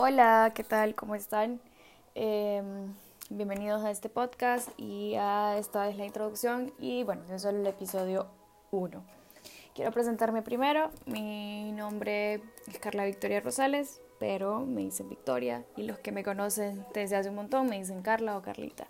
[0.00, 0.94] Hola, ¿qué tal?
[0.94, 1.60] ¿Cómo están?
[2.14, 2.94] Em,
[3.30, 7.66] bienvenidos a este podcast y a esta es la introducción y bueno, es solo el
[7.66, 8.28] episodio
[8.70, 9.02] 1.
[9.74, 10.92] Quiero presentarme primero.
[11.06, 12.34] Mi nombre
[12.68, 17.30] es Carla Victoria Rosales, pero me dicen Victoria y los que me conocen desde hace
[17.30, 18.86] un montón me dicen Carla o Carlita.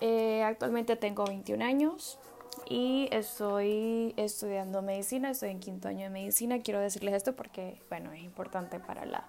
[0.00, 2.18] Eh, actualmente tengo 21 años
[2.68, 6.58] y estoy estudiando medicina, estoy en quinto año de medicina.
[6.58, 9.24] Quiero decirles esto porque, bueno, es importante para la,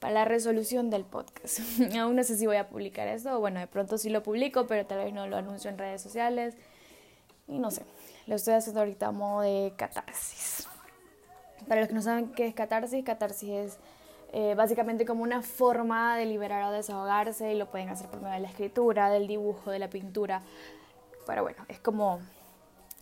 [0.00, 1.60] para la resolución del podcast.
[2.00, 4.86] Aún no sé si voy a publicar esto, bueno, de pronto sí lo publico, pero
[4.86, 6.56] tal vez no lo anuncio en redes sociales.
[7.46, 7.82] Y no sé,
[8.26, 10.66] lo estoy haciendo ahorita a modo de catarsis.
[11.68, 13.78] Para los que no saben qué es catarsis, catarsis es
[14.32, 18.34] eh, básicamente como una forma de liberar o desahogarse y lo pueden hacer por medio
[18.34, 20.42] de la escritura, del dibujo, de la pintura.
[21.26, 22.20] Pero bueno, es como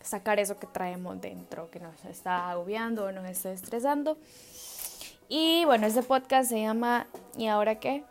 [0.01, 4.17] sacar eso que traemos dentro, que nos está agobiando o nos está estresando.
[5.31, 7.05] Y bueno, este podcast se llama
[7.37, 8.03] ¿Y ahora qué?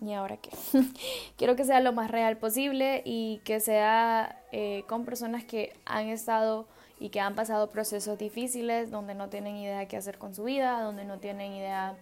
[0.00, 0.50] ¿Y ahora qué?
[1.36, 6.08] Quiero que sea lo más real posible y que sea eh, con personas que han
[6.08, 6.66] estado
[6.98, 10.80] y que han pasado procesos difíciles, donde no tienen idea qué hacer con su vida,
[10.80, 11.94] donde no tienen idea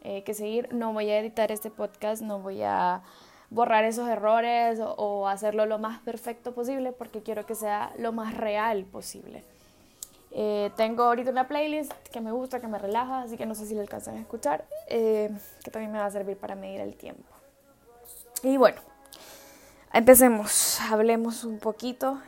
[0.00, 0.72] eh, que seguir.
[0.72, 3.02] No voy a editar este podcast, no voy a
[3.50, 8.34] borrar esos errores o, hacerlo lo más perfecto posible porque quiero que sea lo más
[8.38, 9.44] real posible.
[10.34, 13.66] Eh, tengo ahorita una playlist que me gusta, que me relaja, así que no sé
[13.66, 15.30] si le alcanzan a escuchar, eh,
[15.62, 17.24] que también me va a servir para medir el tiempo.
[18.42, 18.80] Y bueno,
[19.92, 22.20] empecemos, hablemos un poquito.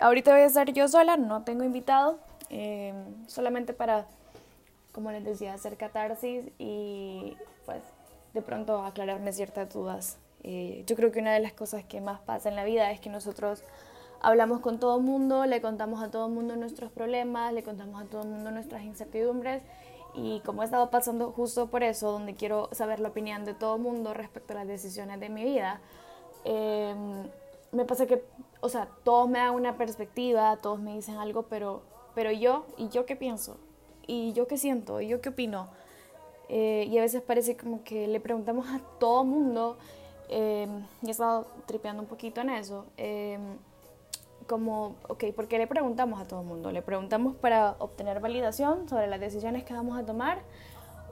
[0.00, 2.18] ahorita voy a estar yo sola, no tengo invitado,
[3.26, 4.06] solamente para
[4.92, 7.82] como les decía, hacer catarsis y pues
[8.34, 10.18] de pronto aclararme ciertas dudas.
[10.44, 13.00] Eh, yo creo que una de las cosas que más pasa en la vida es
[13.00, 13.62] que nosotros
[14.22, 18.00] hablamos con todo el mundo, le contamos a todo el mundo nuestros problemas, le contamos
[18.00, 19.62] a todo el mundo nuestras incertidumbres
[20.14, 23.76] y como he estado pasando justo por eso, donde quiero saber la opinión de todo
[23.76, 25.80] el mundo respecto a las decisiones de mi vida,
[26.44, 27.28] em,
[27.72, 28.22] me pasa que,
[28.60, 31.82] o sea, todos me dan una perspectiva, todos me dicen algo, pero,
[32.14, 33.56] pero yo, ¿y yo qué pienso?
[34.06, 35.00] ¿Y yo qué siento?
[35.00, 35.68] ¿Y yo qué opino?
[36.48, 39.78] Eh, y a veces parece como que le preguntamos a todo mundo,
[40.28, 40.68] eh,
[41.02, 43.38] y he estado tripeando un poquito en eso, eh,
[44.52, 46.72] como, ok, ¿por qué le preguntamos a todo el mundo?
[46.72, 50.42] ¿Le preguntamos para obtener validación sobre las decisiones que vamos a tomar?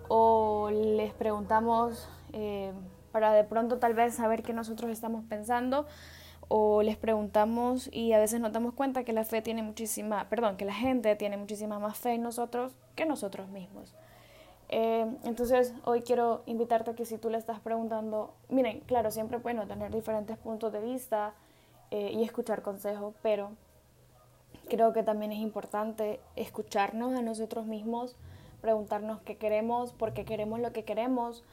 [0.09, 2.07] ¿O les preguntamos
[3.13, 5.87] para de pronto tal vez saber qué nosotros estamos pensando?
[6.53, 10.57] o les preguntamos y a veces nos damos cuenta que la fe tiene muchísima, perdón,
[10.57, 13.95] que la gente tiene muchísima más fe en nosotros que nosotros mismos.
[14.69, 19.39] Eh, entonces, hoy quiero invitarte a que si tú le estás preguntando, miren, claro, siempre
[19.39, 21.35] bueno tener diferentes puntos de vista
[21.91, 23.51] eh, y escuchar consejos, pero
[24.69, 28.17] creo que también es importante escucharnos a nosotros mismos,
[28.61, 31.45] preguntarnos qué queremos, por qué queremos lo que queremos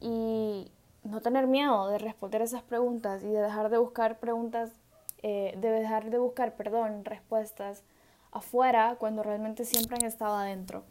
[0.00, 0.70] y,
[1.04, 4.70] no tener miedo de responder esas preguntas y de dejar de buscar preguntas,
[5.22, 7.84] eh, de dejar de buscar, perdón, respuestas
[8.32, 10.84] afuera cuando realmente siempre han estado adentro.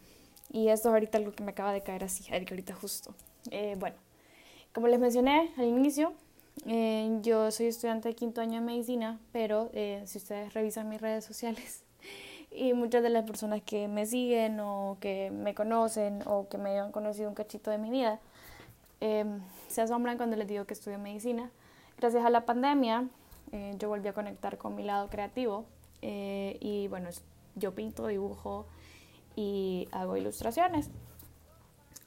[0.51, 3.13] Y esto es ahorita algo que me acaba de caer así, ahorita justo.
[3.51, 3.97] Eh, bueno,
[4.73, 6.13] como les mencioné al inicio,
[6.65, 9.71] eh, yo soy estudiante de quinto año de medicina, pero
[10.05, 11.83] si ustedes revisan mis redes sociales
[12.51, 16.79] y muchas de las personas que me siguen o que me conocen o que me
[16.79, 18.19] han conocido un cachito de mi vida,
[19.01, 19.39] Em,
[19.69, 21.49] se asombran cuando les digo que estudio medicina.
[21.97, 23.07] Gracias a la pandemia,
[23.51, 25.65] eh, yo volví a conectar con mi lado creativo
[26.01, 27.09] eh, y bueno,
[27.55, 28.65] yo pinto, dibujo
[29.35, 30.89] y hago ilustraciones.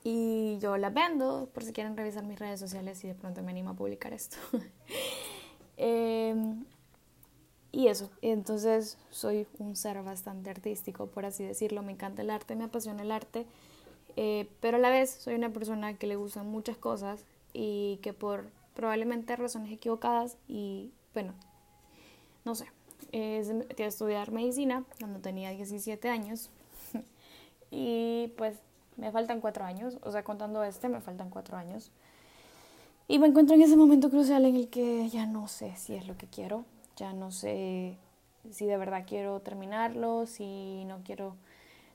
[0.04, 3.50] Y yo las vendo por si quieren revisar mis redes sociales y de pronto me
[3.50, 4.36] animo a publicar esto.
[5.78, 6.64] Em,
[7.72, 11.82] y eso, entonces soy un ser bastante artístico, por así decirlo.
[11.82, 13.46] Me encanta el arte, me apasiona el arte
[14.16, 18.12] eh, pero a la vez soy una persona que le gustan muchas cosas y que
[18.12, 21.34] por probablemente razones equivocadas y bueno,
[22.44, 22.66] no sé,
[23.12, 26.50] eh, estudiar medicina cuando tenía 17 años
[27.70, 28.58] y pues
[28.96, 31.90] me faltan cuatro años, o sea, contando este me faltan cuatro años.
[33.08, 36.06] Y me encuentro en ese momento crucial en el que ya no sé si es
[36.06, 36.64] lo que quiero,
[36.96, 37.96] ya no sé
[38.50, 41.36] si de verdad quiero terminarlo, si no quiero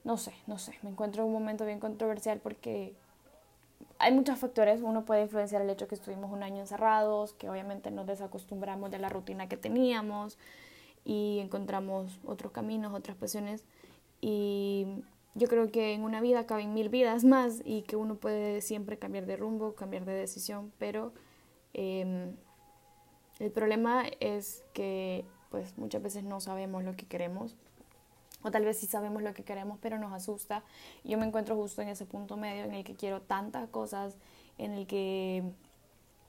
[0.04, 2.94] no sé, no sé, me encuentro en un momento bien controversial porque
[4.00, 4.82] hay muchos factores.
[4.82, 9.00] Uno puede influenciar el hecho que estuvimos un año encerrados, que obviamente nos desacostumbramos de
[9.00, 10.38] la rutina que teníamos
[11.04, 13.66] y encontramos otros caminos, otras pasiones.
[14.22, 14.88] Y
[15.38, 18.98] yo creo que en una vida caben mil vidas más y que uno puede siempre
[18.98, 21.14] cambiar de rumbo, cambiar de decisión, pero
[21.74, 22.36] em,
[23.40, 27.56] el problema es que pues muchas veces no sabemos lo que queremos
[28.44, 30.64] O tal vez sí sabemos lo que queremos, pero nos asusta.
[31.04, 34.18] Yo me encuentro justo en ese punto medio en el que quiero tantas cosas,
[34.58, 35.44] en el que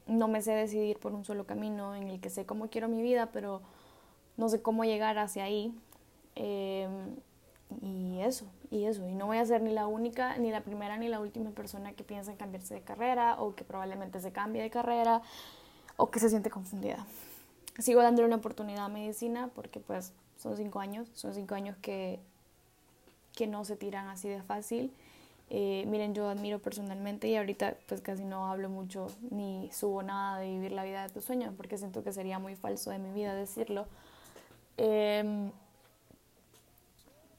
[0.06, 3.02] no me sé decidir por un solo camino, en el que sé cómo quiero mi
[3.02, 3.62] vida, pero
[4.37, 5.75] no sé cómo llegar hacia ahí.
[6.34, 7.16] Em,
[7.82, 9.06] y eso, y eso.
[9.06, 11.93] Y no voy a ser ni la única, ni la primera, ni la última persona
[11.93, 15.23] que piensa en cambiarse de carrera o que probablemente se cambie de carrera
[15.97, 17.06] o que se siente confundida.
[17.79, 22.19] Sigo dándole una oportunidad a medicina porque pues son cinco años, son cinco años que,
[23.37, 24.93] que no se tiran así de fácil.
[25.50, 30.41] Eh, miren, yo admiro personalmente y ahorita pues casi no hablo mucho ni subo nada
[30.41, 33.12] de vivir la vida de tus sueños porque siento que sería muy falso de mi
[33.12, 33.87] vida decirlo.
[34.76, 35.50] Eh,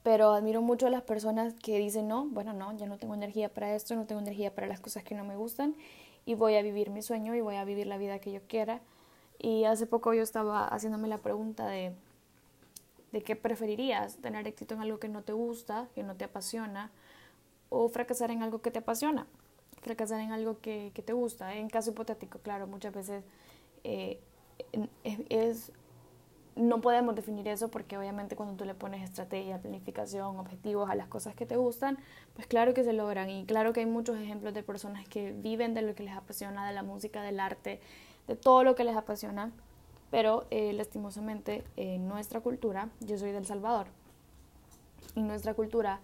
[0.04, 3.50] pero admiro mucho a las personas que dicen, no, bueno, no, ya no tengo energía
[3.54, 5.75] para esto, no tengo energía para las cosas que no me gustan
[6.25, 8.81] y voy a vivir mi sueño y voy a vivir la vida que yo quiera.
[9.40, 11.94] Y hace poco yo estaba haciéndome la pregunta de,
[13.12, 16.92] de qué preferirías, tener éxito en algo que no te gusta, que no te apasiona,
[17.69, 19.28] o fracasar en algo que te apasiona,
[19.81, 21.56] fracasar en algo que, que te gusta.
[21.56, 23.24] En caso hipotético, claro, muchas veces
[23.84, 24.19] eh,
[25.30, 25.72] es
[26.59, 31.07] no podemos definir eso porque obviamente cuando tú le pones estrategia, planificación, objetivos a las
[31.07, 31.97] cosas que te gustan,
[32.35, 33.29] pues claro que se logran.
[33.29, 36.67] Y claro que hay muchos ejemplos de personas que viven de lo que les apasiona,
[36.67, 37.79] de la música, del arte,
[38.27, 39.51] de todo lo que les apasiona,
[40.11, 43.88] pero eh, lastimosamente en nuestra cultura, yo soy del Salvador,
[45.15, 46.00] y nuestra cultura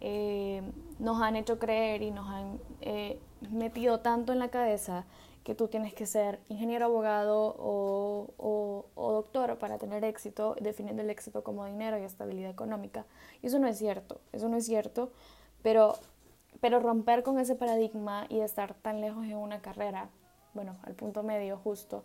[0.00, 0.62] eh,
[0.98, 3.18] nos han hecho creer y nos han eh,
[3.50, 5.04] metido tanto en la cabeza
[5.44, 11.10] que tú tienes que ser ingeniero, abogado o, o, doctor para tener éxito, definiendo el
[11.10, 13.04] éxito como dinero y estabilidad económica.
[13.42, 15.12] Y eso no es cierto, eso no es cierto,
[15.62, 15.98] pero,
[16.60, 20.08] pero romper con ese paradigma y estar tan lejos en una carrera,
[20.54, 22.04] bueno, al punto medio justo,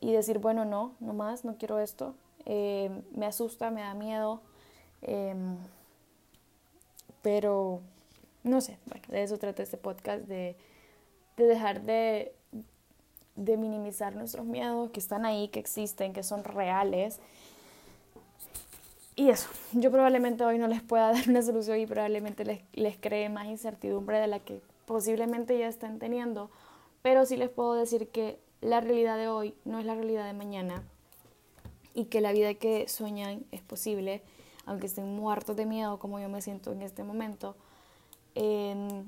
[0.00, 2.14] y decir, bueno, no, no más, no quiero esto,
[2.44, 4.42] eh, me asusta, me da miedo,
[5.00, 5.56] em,
[7.22, 7.80] pero
[8.44, 8.78] no sé,
[9.08, 10.54] de eso trata este podcast, de,
[11.38, 12.34] de dejar de
[13.38, 17.20] de minimizar nuestros miedos, que están ahí, que existen, que son reales.
[19.14, 22.96] Y eso, yo probablemente hoy no les pueda dar una solución y probablemente les, les
[22.98, 26.50] cree más incertidumbre de la que posiblemente ya estén teniendo,
[27.02, 30.32] pero sí les puedo decir que la realidad de hoy no es la realidad de
[30.32, 30.82] mañana
[31.94, 34.22] y que la vida que sueñan es posible,
[34.66, 37.54] aunque estén muertos de miedo como yo me siento en este momento.
[38.34, 39.04] Eh,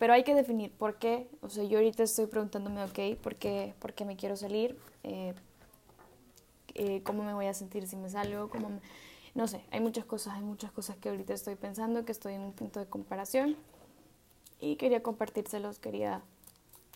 [0.00, 1.28] pero hay que definir por qué.
[1.42, 4.78] O sea, yo ahorita estoy preguntándome, ok, ¿por qué, por qué me quiero salir?
[5.02, 5.34] Eh,
[6.72, 8.48] eh, ¿Cómo me voy a sentir si me salgo?
[8.48, 8.80] ¿Cómo
[9.34, 12.40] No sé, hay muchas cosas, hay muchas cosas que ahorita estoy pensando, que estoy en
[12.40, 13.58] un punto de comparación.
[14.58, 16.22] Y quería compartírselos, quería,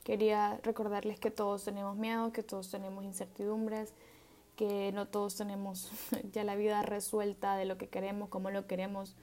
[0.02, 3.92] quería recordarles que todos tenemos miedo, que todos tenemos incertidumbres,
[4.56, 5.90] que no todos tenemos
[6.32, 9.14] ya la vida resuelta de lo que queremos, cómo lo queremos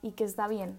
[0.00, 0.78] y que está bien,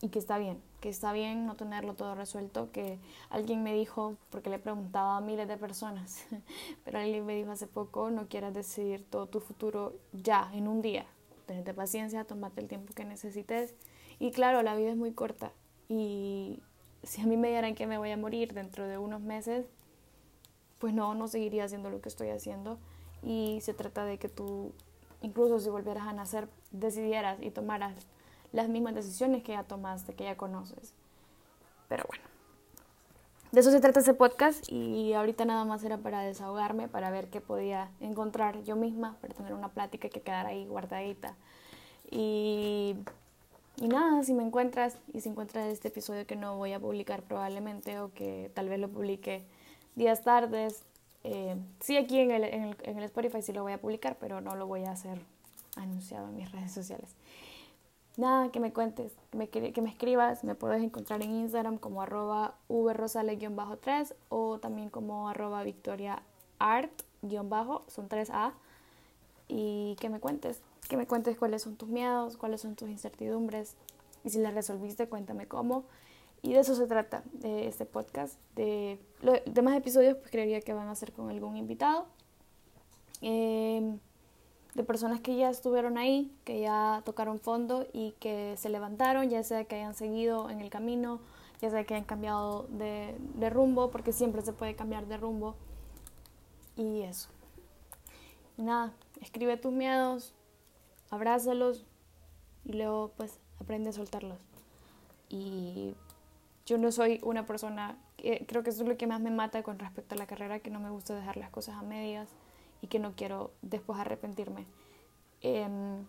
[0.00, 2.98] y que está bien, que está bien no tenerlo todo resuelto, que
[3.28, 6.26] alguien me dijo, porque le preguntaba a miles de personas,
[6.84, 10.82] pero alguien me dijo hace poco, no quieras decidir todo tu futuro ya, en un
[10.82, 11.06] día,
[11.46, 13.74] tenete paciencia, tómate el tiempo que necesites.
[14.18, 15.52] Y claro, la vida es muy corta.
[15.88, 16.60] Y
[17.02, 19.66] si a mí me dieran que me voy a morir dentro de unos meses,
[20.78, 22.78] pues no, no seguiría haciendo lo que estoy haciendo.
[23.22, 24.72] Y se trata de que tú,
[25.20, 27.94] incluso si volvieras a nacer, decidieras y tomaras
[28.52, 30.92] las mismas decisiones que ya tomaste, que ya conoces.
[31.88, 32.24] Pero bueno,
[33.52, 37.28] de eso se trata ese podcast y ahorita nada más era para desahogarme, para ver
[37.28, 41.34] qué podía encontrar yo misma, para tener una plática que quedara ahí guardadita.
[42.10, 42.96] Y,
[43.76, 47.22] y nada, si me encuentras y si encuentras este episodio que no voy a publicar
[47.22, 49.42] probablemente o que tal vez lo publique
[49.96, 50.84] días tardes,
[51.24, 54.16] eh, sí aquí en el, en, el, en el Spotify sí lo voy a publicar,
[54.20, 55.20] pero no lo voy a hacer
[55.76, 57.16] anunciado en mis redes sociales
[58.20, 60.44] nada, que me cuentes, que me, que me escribas.
[60.44, 68.52] Me puedes encontrar en Instagram como arroba vrosale-3 o también como arroba victoriaart-bajo, son 3A.
[69.48, 73.74] Y que me cuentes, que me cuentes cuáles son tus miedos, cuáles son tus incertidumbres.
[74.22, 75.82] Y si las resolviste, cuéntame cómo.
[76.42, 78.38] Y de eso se trata de este podcast.
[78.54, 82.06] De los demás episodios, pues creería que van a ser con algún invitado.
[83.22, 83.98] Eh,
[84.74, 89.42] de personas que ya estuvieron ahí, que ya tocaron fondo y que se levantaron, ya
[89.42, 91.20] sea que hayan seguido en el camino,
[91.60, 95.56] ya sea que hayan cambiado de, de rumbo, porque siempre se puede cambiar de rumbo.
[96.76, 97.28] Y eso.
[98.56, 100.34] Nada, escribe tus miedos,
[101.10, 101.84] abrázalos
[102.64, 104.38] y luego pues aprende a soltarlos.
[105.28, 105.94] Y
[106.66, 109.78] yo no soy una persona, creo que eso es lo que más me mata con
[109.78, 112.28] respecto a la carrera, que no me gusta dejar las cosas a medias
[112.82, 114.66] y que no quiero después arrepentirme.
[115.42, 116.04] Em,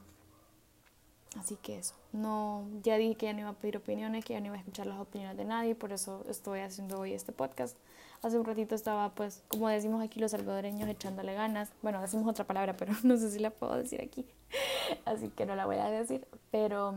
[1.40, 4.42] Así que eso, no, ya dije que ya no iba a pedir opiniones, que ya
[4.42, 7.78] no iba a escuchar las opiniones de nadie, por eso estoy haciendo hoy este podcast.
[8.22, 11.72] Hace un ratito estaba, pues, como decimos aquí los salvadoreños, echándole ganas.
[11.82, 14.26] Bueno, decimos otra palabra, pero no sé si la puedo decir aquí,
[15.06, 16.28] así que no la voy a decir.
[16.52, 16.94] Pero,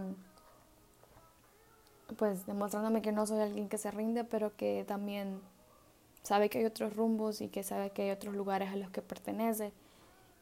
[2.17, 5.41] pues, demostrándome que no soy alguien que se rinde, pero que también
[6.25, 9.03] sabe que hay otros rumbos y que sabe que hay otros lugares a los que
[9.03, 9.73] pertenece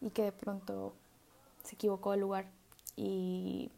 [0.00, 0.94] y que de pronto
[1.64, 2.46] se equivocó de lugar
[2.96, 3.70] y,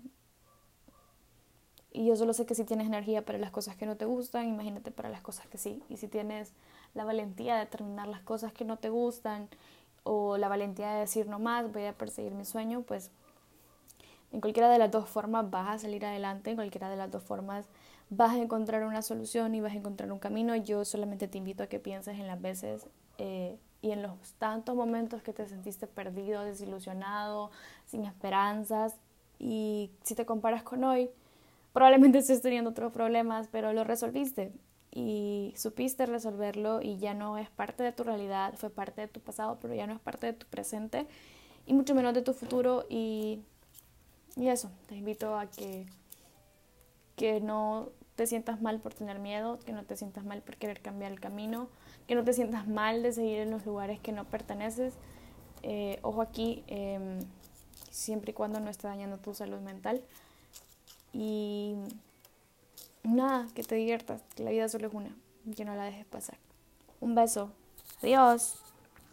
[1.93, 4.49] y yo solo sé que si tienes energía para las cosas que no te gustan,
[4.49, 5.83] imagínate para las cosas que sí.
[5.89, 6.53] Y si tienes
[6.93, 9.49] la valentía de terminar las cosas que no te gustan
[10.03, 13.11] o la valentía de decir no más, voy a perseguir mi sueño, pues
[14.33, 17.23] en cualquiera de las dos formas vas a salir adelante, en cualquiera de las dos
[17.23, 17.67] formas
[18.17, 20.57] vas a encontrar una solución y vas a encontrar un camino.
[20.57, 22.87] Yo solamente te invito a que pienses en las veces
[23.19, 27.51] eh, y en los tantos momentos que te sentiste perdido, desilusionado,
[27.87, 28.95] sin esperanzas.
[29.39, 31.11] Y si te comparas con hoy,
[31.73, 34.53] probablemente estés teniendo otros problemas, pero lo resolviste
[34.91, 39.21] y supiste resolverlo y ya no es parte de tu realidad, fue parte de tu
[39.21, 41.07] pasado, pero ya no es parte de tu presente
[41.67, 42.87] y mucho menos de tu futuro.
[42.89, 43.41] Y,
[44.37, 45.87] y eso, te invito a que,
[47.17, 50.81] que no te sientas mal por tener miedo, que no te sientas mal por querer
[50.81, 51.69] cambiar el camino,
[52.07, 54.95] que no te sientas mal de seguir en los lugares que no perteneces.
[55.63, 57.21] Eh, ojo aquí, em,
[57.91, 60.03] siempre y cuando no esté dañando tu salud mental.
[61.13, 61.77] Y
[63.03, 65.15] nada, que te diviertas, que la vida solo es una,
[65.57, 66.39] que no la dejes pasar.
[67.01, 67.51] Un beso.
[68.03, 68.64] Adiós.